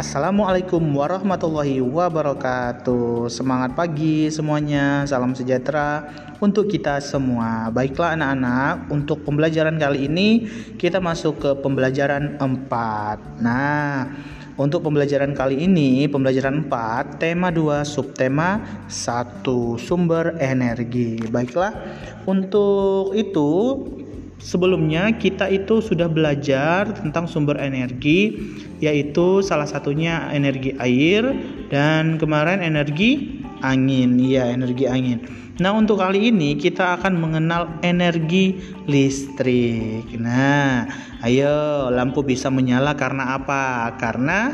[0.00, 3.28] Assalamualaikum warahmatullahi wabarakatuh.
[3.28, 5.04] Semangat pagi semuanya.
[5.04, 6.08] Salam sejahtera
[6.40, 7.68] untuk kita semua.
[7.68, 10.48] Baiklah anak-anak, untuk pembelajaran kali ini
[10.80, 13.44] kita masuk ke pembelajaran 4.
[13.44, 14.08] Nah,
[14.56, 21.20] untuk pembelajaran kali ini, pembelajaran 4, tema 2, subtema 1, sumber energi.
[21.28, 21.76] Baiklah,
[22.24, 23.48] untuk itu
[24.40, 28.40] Sebelumnya kita itu sudah belajar tentang sumber energi
[28.80, 31.28] yaitu salah satunya energi air
[31.68, 34.16] dan kemarin energi angin.
[34.16, 35.28] Ya, energi angin.
[35.60, 38.56] Nah, untuk kali ini kita akan mengenal energi
[38.88, 40.08] listrik.
[40.16, 40.88] Nah,
[41.20, 43.92] ayo lampu bisa menyala karena apa?
[44.00, 44.48] Karena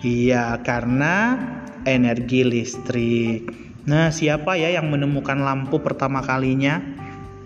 [0.00, 1.36] iya, karena
[1.84, 3.52] energi listrik.
[3.84, 6.80] Nah, siapa ya yang menemukan lampu pertama kalinya?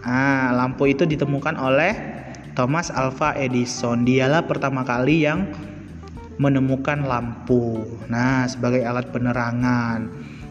[0.06, 1.92] Nah, lampu itu ditemukan oleh
[2.54, 4.06] Thomas Alva Edison.
[4.06, 5.50] Dialah pertama kali yang
[6.38, 7.82] menemukan lampu.
[8.06, 10.06] Nah, sebagai alat penerangan.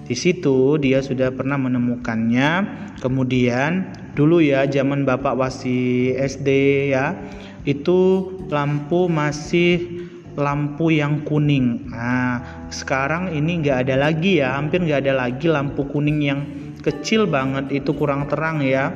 [0.05, 2.67] Di situ dia sudah pernah menemukannya.
[2.99, 6.49] Kemudian dulu ya zaman Bapak masih SD
[6.91, 7.15] ya,
[7.63, 10.03] itu lampu masih
[10.35, 11.95] lampu yang kuning.
[11.95, 16.43] Nah, sekarang ini nggak ada lagi ya, hampir nggak ada lagi lampu kuning yang
[16.83, 18.93] kecil banget itu kurang terang ya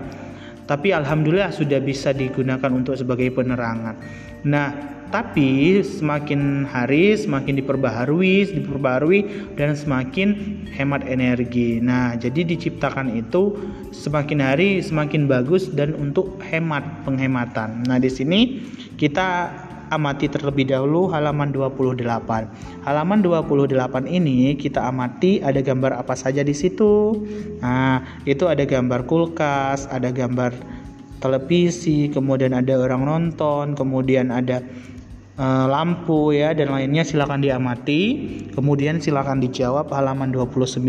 [0.70, 3.98] tapi alhamdulillah sudah bisa digunakan untuk sebagai penerangan.
[4.45, 4.70] Nah,
[5.09, 9.20] tapi semakin hari semakin diperbaharui, diperbaharui
[9.58, 11.81] dan semakin hemat energi.
[11.81, 13.58] Nah, jadi diciptakan itu
[13.89, 17.81] semakin hari semakin bagus dan untuk hemat penghematan.
[17.89, 18.61] Nah, di sini
[19.02, 19.50] kita
[19.90, 22.02] amati terlebih dahulu halaman 28.
[22.86, 27.18] Halaman 28 ini kita amati ada gambar apa saja di situ.
[27.62, 30.54] Nah, itu ada gambar kulkas, ada gambar
[31.20, 34.64] televisi, kemudian ada orang nonton, kemudian ada
[35.40, 38.28] lampu ya dan lainnya silakan diamati.
[38.52, 40.84] Kemudian silakan dijawab halaman 29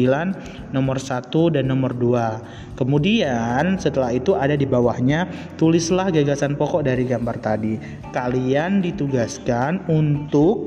[0.75, 2.75] nomor 1 dan nomor 2.
[2.75, 7.79] Kemudian setelah itu ada di bawahnya tulislah gagasan pokok dari gambar tadi.
[8.11, 10.67] Kalian ditugaskan untuk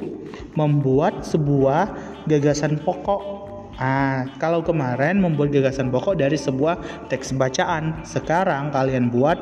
[0.56, 1.92] membuat sebuah
[2.26, 3.44] gagasan pokok
[3.74, 9.36] Nah, kalau kemarin membuat gagasan pokok dari sebuah teks bacaan, sekarang kalian buat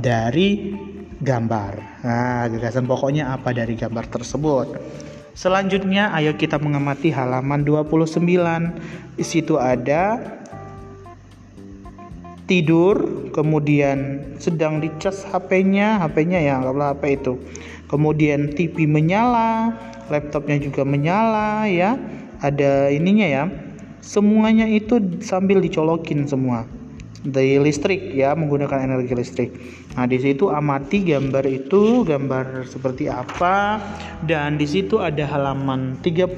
[0.00, 0.72] dari
[1.22, 2.02] gambar.
[2.02, 4.74] Nah, gagasan pokoknya apa dari gambar tersebut?
[5.32, 8.20] Selanjutnya, ayo kita mengamati halaman 29.
[9.16, 10.18] Di situ ada
[12.44, 17.34] tidur, kemudian sedang dicas HP-nya, HP-nya ya, anggaplah HP itu.
[17.88, 19.72] Kemudian TV menyala,
[20.12, 21.96] laptopnya juga menyala ya.
[22.42, 23.44] Ada ininya ya.
[24.02, 26.66] Semuanya itu sambil dicolokin semua
[27.22, 29.50] dari listrik ya menggunakan energi listrik.
[29.94, 33.78] Nah, di situ amati gambar itu, gambar seperti apa
[34.26, 36.34] dan di situ ada halaman 30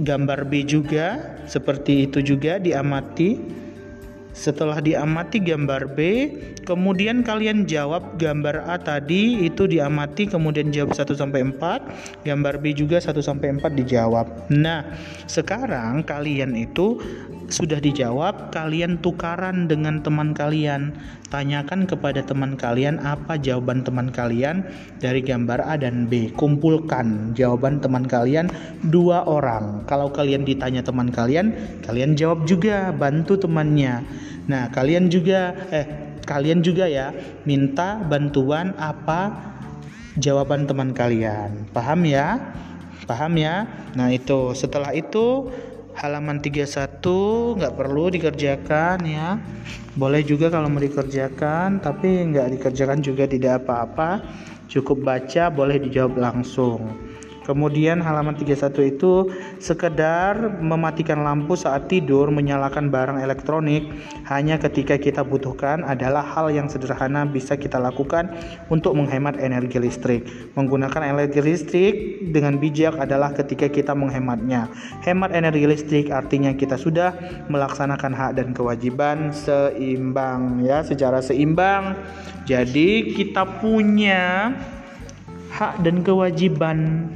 [0.00, 3.60] gambar B juga seperti itu juga diamati.
[4.38, 5.98] Setelah diamati gambar B,
[6.62, 12.70] kemudian kalian jawab gambar A tadi itu diamati kemudian jawab 1 sampai 4, gambar B
[12.70, 14.46] juga 1 sampai 4 dijawab.
[14.54, 14.94] Nah,
[15.26, 17.02] sekarang kalian itu
[17.50, 20.94] sudah dijawab, kalian tukaran dengan teman kalian.
[21.28, 24.64] Tanyakan kepada teman kalian apa jawaban teman kalian
[24.96, 26.32] dari gambar A dan B.
[26.32, 28.48] Kumpulkan jawaban teman kalian
[28.88, 29.84] dua orang.
[29.84, 31.52] Kalau kalian ditanya teman kalian,
[31.84, 34.27] kalian jawab juga, bantu temannya.
[34.48, 35.86] Nah, kalian juga eh
[36.24, 37.12] kalian juga ya
[37.44, 39.32] minta bantuan apa
[40.16, 41.68] jawaban teman kalian.
[41.70, 42.40] Paham ya?
[43.04, 43.68] Paham ya?
[43.96, 45.48] Nah, itu setelah itu
[45.98, 49.34] halaman 31 nggak perlu dikerjakan ya
[49.98, 54.22] boleh juga kalau mau dikerjakan tapi nggak dikerjakan juga tidak apa-apa
[54.70, 56.94] cukup baca boleh dijawab langsung
[57.48, 63.88] Kemudian halaman 31 itu sekedar mematikan lampu saat tidur, menyalakan barang elektronik
[64.28, 68.28] hanya ketika kita butuhkan adalah hal yang sederhana bisa kita lakukan
[68.68, 70.28] untuk menghemat energi listrik.
[70.60, 71.94] Menggunakan energi listrik
[72.36, 74.68] dengan bijak adalah ketika kita menghematnya.
[75.08, 77.16] Hemat energi listrik artinya kita sudah
[77.48, 81.96] melaksanakan hak dan kewajiban seimbang ya, secara seimbang.
[82.44, 84.52] Jadi kita punya
[85.48, 87.08] hak dan kewajiban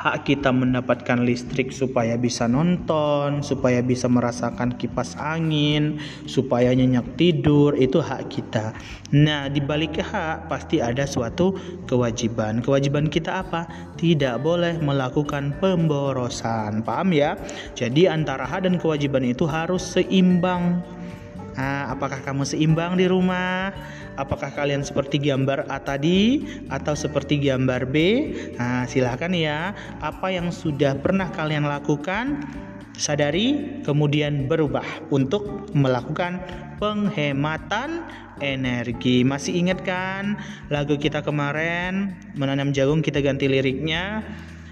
[0.00, 7.76] hak kita mendapatkan listrik supaya bisa nonton, supaya bisa merasakan kipas angin, supaya nyenyak tidur,
[7.76, 8.72] itu hak kita.
[9.12, 11.52] Nah, di balik hak pasti ada suatu
[11.84, 12.64] kewajiban.
[12.64, 13.68] Kewajiban kita apa?
[14.00, 16.80] Tidak boleh melakukan pemborosan.
[16.80, 17.36] Paham ya?
[17.76, 20.80] Jadi antara hak dan kewajiban itu harus seimbang.
[21.90, 23.72] Apakah kamu seimbang di rumah?
[24.16, 27.96] Apakah kalian seperti gambar A tadi atau seperti gambar B?
[28.56, 29.76] Nah, silahkan ya.
[30.00, 32.40] Apa yang sudah pernah kalian lakukan?
[33.00, 36.36] Sadari, kemudian berubah untuk melakukan
[36.76, 38.04] penghematan
[38.44, 39.22] energi.
[39.22, 40.36] Masih ingat kan
[40.72, 44.24] lagu kita kemarin menanam jagung kita ganti liriknya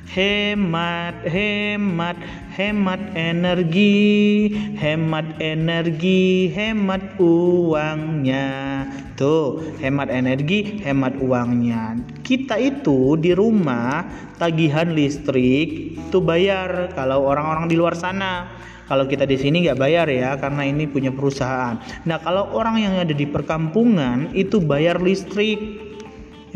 [0.08, 2.16] hemat hemat
[2.56, 4.49] hemat energi
[4.81, 8.49] hemat energi hemat uangnya.
[9.19, 12.00] Tuh hemat energi hemat uangnya.
[12.25, 14.06] Kita itu di rumah
[14.40, 18.49] tagihan listrik itu bayar kalau orang-orang di luar sana.
[18.88, 21.76] Kalau kita di sini nggak bayar ya karena ini punya perusahaan.
[22.08, 25.84] Nah kalau orang yang ada di perkampungan itu bayar listrik.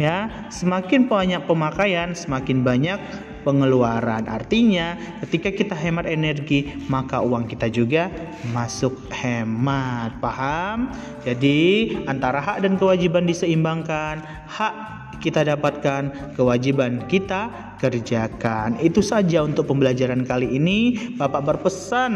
[0.01, 2.97] Ya semakin banyak pemakaian semakin banyak
[3.43, 4.27] pengeluaran.
[4.31, 4.97] Artinya,
[5.27, 8.09] ketika kita hemat energi, maka uang kita juga
[8.51, 10.19] masuk hemat.
[10.23, 10.91] Paham?
[11.23, 14.23] Jadi, antara hak dan kewajiban diseimbangkan.
[14.49, 14.75] Hak
[15.23, 17.47] kita dapatkan, kewajiban kita
[17.79, 18.75] kerjakan.
[18.83, 20.99] Itu saja untuk pembelajaran kali ini.
[21.15, 22.13] Bapak berpesan,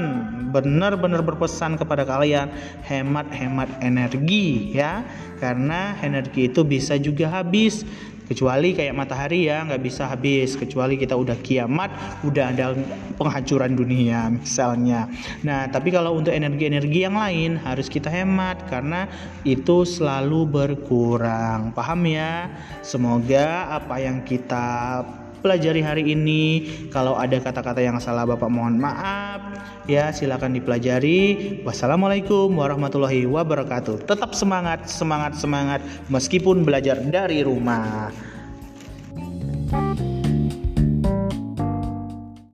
[0.50, 2.50] benar-benar berpesan kepada kalian
[2.82, 5.06] hemat-hemat energi ya.
[5.38, 7.87] Karena energi itu bisa juga habis
[8.26, 11.90] kecuali kayak matahari ya nggak bisa habis kecuali kita udah kiamat
[12.26, 12.75] udah ada
[13.14, 15.06] penghancuran dunia misalnya
[15.46, 19.06] nah tapi kalau untuk energi-energi yang lain harus kita hemat karena
[19.46, 22.50] itu selalu berkurang paham ya
[22.82, 25.06] semoga apa yang kita
[25.46, 26.67] pelajari hari ini.
[26.90, 29.45] Kalau ada kata-kata yang salah Bapak mohon maaf.
[29.84, 31.61] Ya, silakan dipelajari.
[31.61, 34.08] Wassalamualaikum warahmatullahi wabarakatuh.
[34.08, 38.11] Tetap semangat, semangat, semangat meskipun belajar dari rumah.